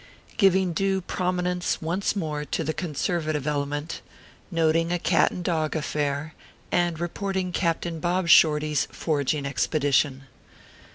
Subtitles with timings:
[0.35, 4.01] GIVING DUE PROMINENCE ONCE MORE TO THE CONSERVATIVE ELE MENT,
[4.49, 6.33] NOTING A CAT AND DOG AFFAIR,
[6.71, 10.23] AND REPORTING CAPTAIN BOB SHORTY S FORAGING EXPEDITION.